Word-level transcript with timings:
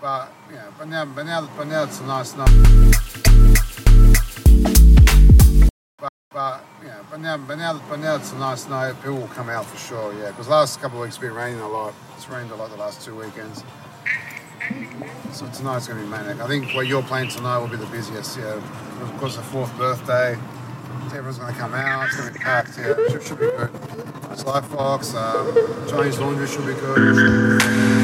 But 0.00 0.32
yeah, 0.50 0.70
but 0.78 0.88
now, 0.88 1.04
but 1.04 1.26
now, 1.26 1.50
but 1.58 1.66
now 1.66 1.84
it's 1.84 2.00
a 2.00 2.06
nice 2.06 2.34
night. 2.34 2.48
But, 5.98 6.12
but 6.30 6.64
yeah, 6.82 7.02
but 7.10 7.20
now, 7.20 7.36
but 7.36 7.58
now, 7.58 7.82
but 7.86 8.00
now 8.00 8.16
it's 8.16 8.32
a 8.32 8.38
nice 8.38 8.66
night. 8.66 8.94
People 9.02 9.18
will 9.18 9.28
come 9.28 9.50
out 9.50 9.66
for 9.66 9.76
sure. 9.76 10.14
Yeah, 10.14 10.28
because 10.28 10.48
last 10.48 10.80
couple 10.80 10.98
of 10.98 11.04
weeks 11.04 11.18
been 11.18 11.34
raining 11.34 11.60
a 11.60 11.68
lot. 11.68 11.92
It's 12.16 12.26
rained 12.30 12.50
a 12.50 12.54
lot 12.54 12.70
the 12.70 12.76
last 12.76 13.04
two 13.04 13.14
weekends. 13.14 13.62
So 15.32 15.46
tonight's 15.48 15.86
going 15.86 15.98
to 15.98 16.04
be 16.04 16.10
manic. 16.10 16.40
I 16.40 16.46
think 16.46 16.74
what 16.74 16.86
you're 16.86 17.02
playing 17.02 17.28
tonight 17.28 17.58
will 17.58 17.68
be 17.68 17.76
the 17.76 17.84
busiest. 17.86 18.38
Yeah, 18.38 18.54
of 18.54 19.16
course 19.18 19.36
the 19.36 19.42
fourth 19.42 19.76
birthday. 19.76 20.38
Everyone's 21.06 21.38
going 21.38 21.52
to 21.52 21.58
come 21.60 21.74
out. 21.74 22.06
It's 22.06 22.16
going 22.16 22.32
to 22.32 22.38
be 22.38 22.42
packed. 22.42 22.78
Yeah, 22.78 22.94
should, 23.10 23.22
should 23.22 23.38
be 23.38 23.46
good. 23.46 23.70
It's 24.30 24.44
Lifebox. 24.44 25.14
Um, 25.14 25.88
Chinese 25.90 26.18
laundry 26.18 26.46
should 26.46 26.66
be 26.66 26.72
good. 26.72 27.99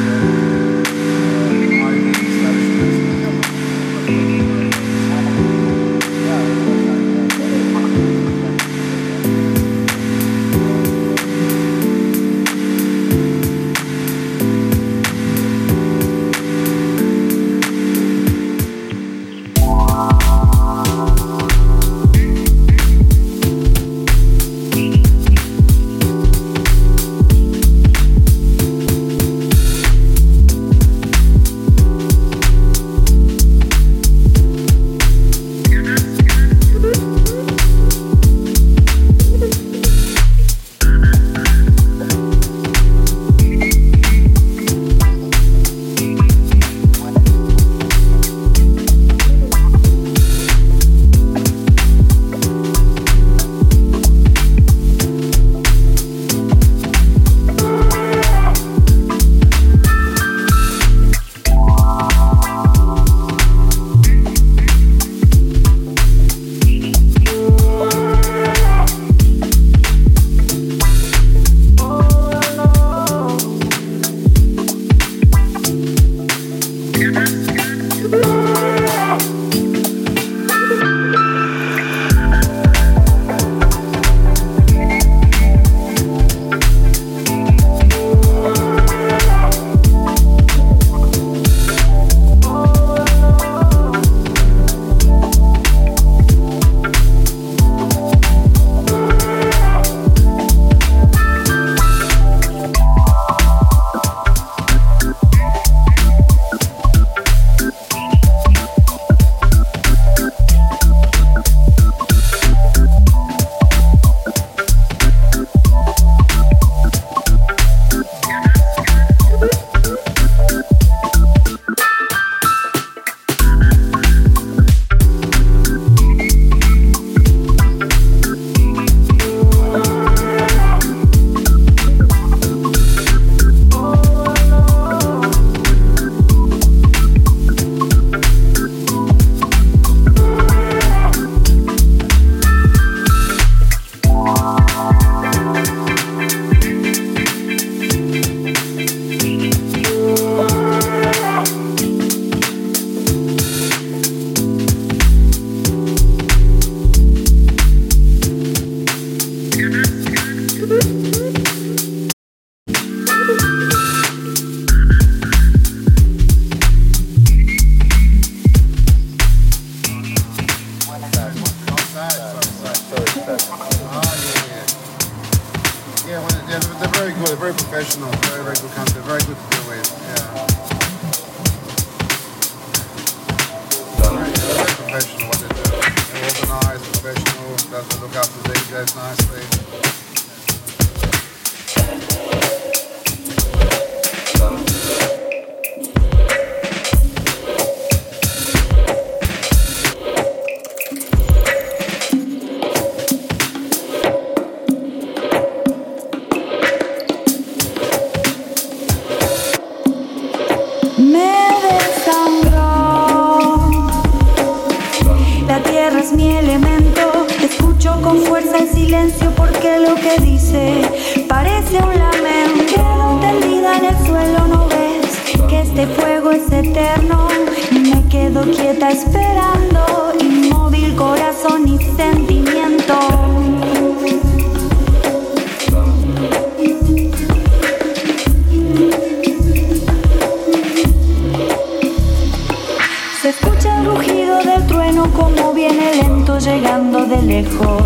de 247.09 247.23
lejos. 247.23 247.83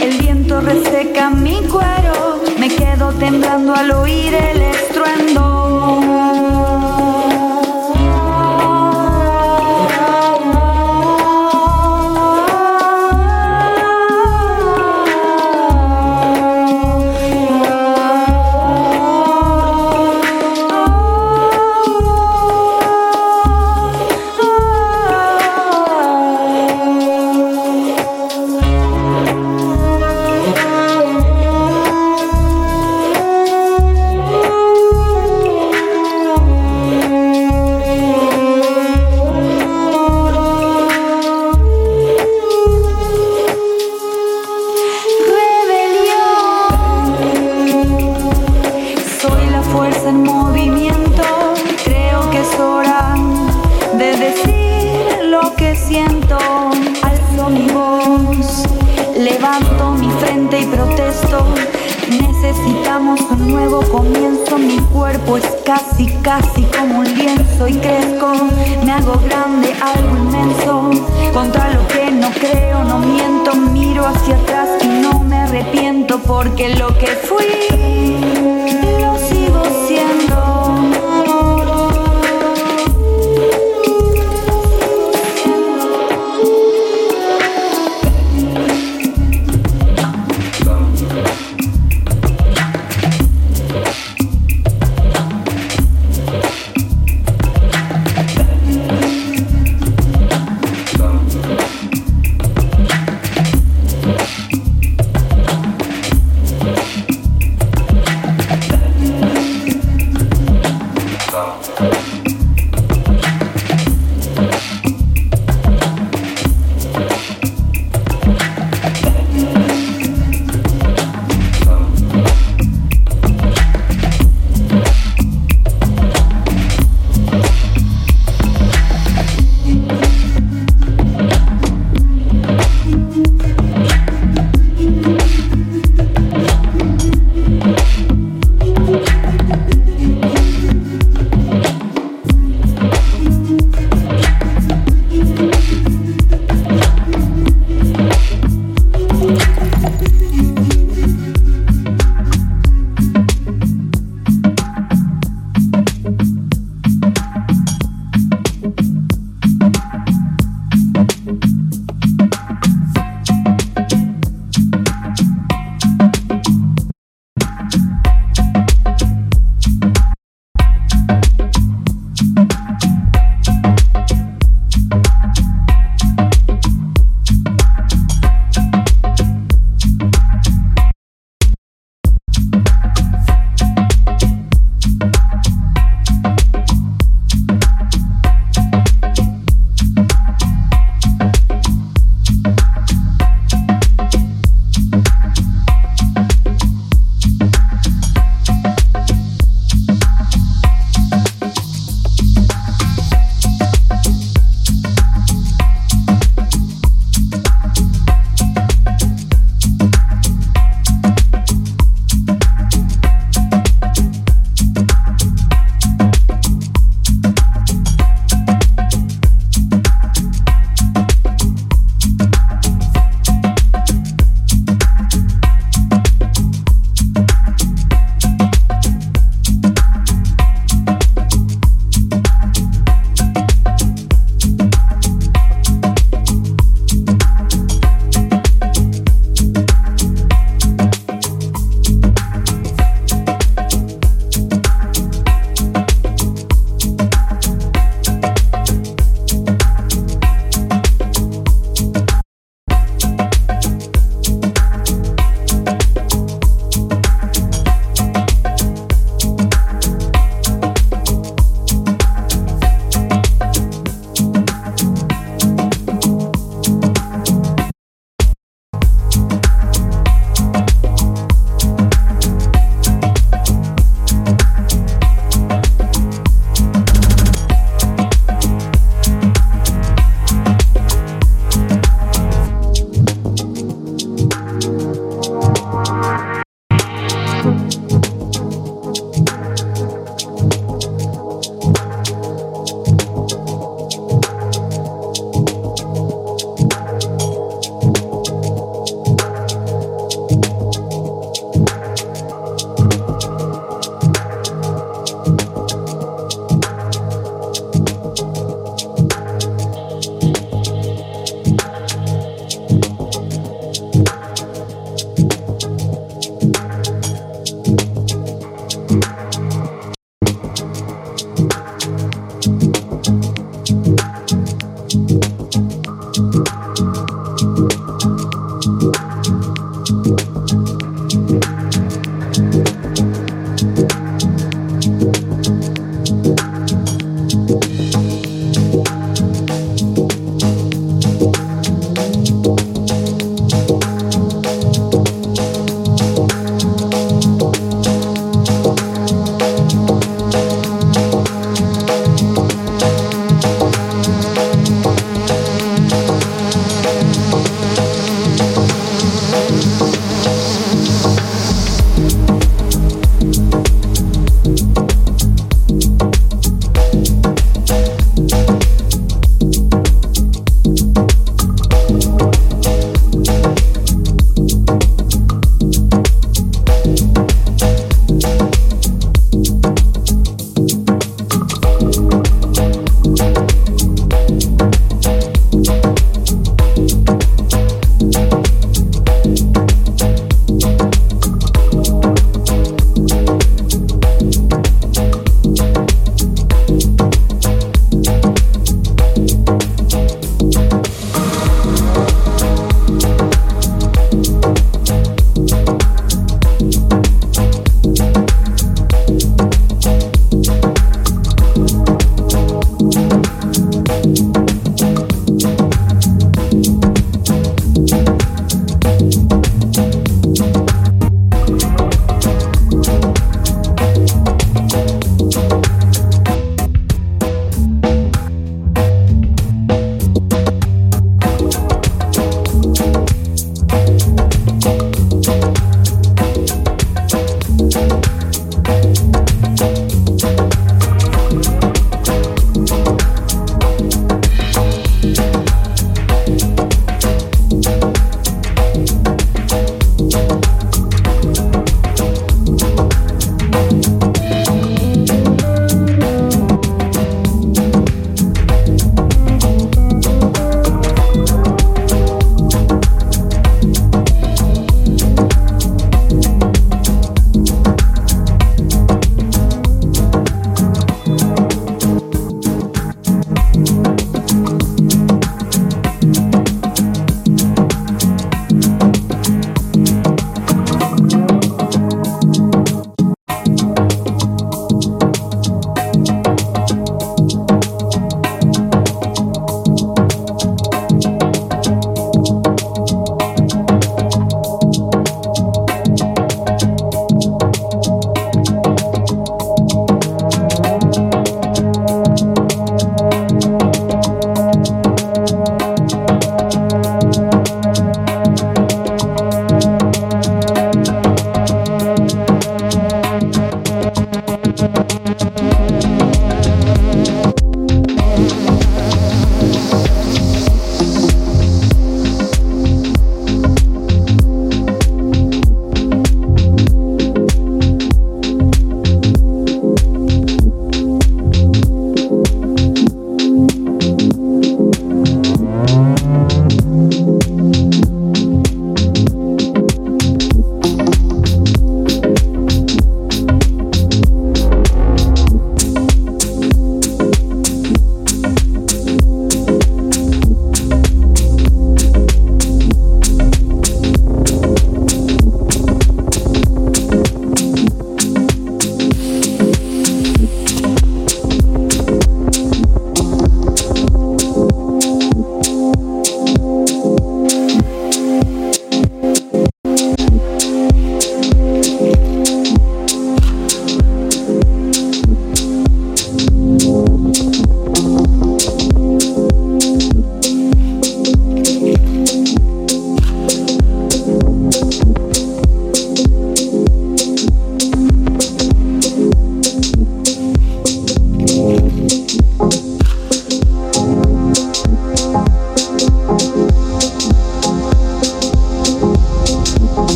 El 0.00 0.18
viento 0.18 0.60
reseca 0.60 1.30
mi 1.30 1.62
cuero, 1.68 2.42
me 2.58 2.68
quedo 2.68 3.12
temblando 3.12 3.74
al 3.74 3.92
oír 3.92 4.34
el 4.34 4.60
estruendo. 4.62 5.65